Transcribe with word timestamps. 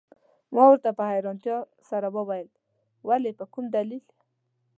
ما 0.53 0.63
ورته 0.69 0.89
په 0.97 1.03
حیرانتیا 1.11 1.57
سره 1.89 2.07
وویل: 2.15 2.47
ولي، 3.07 3.31
په 3.39 3.45
کوم 3.53 3.65
دلیل؟ 3.75 4.05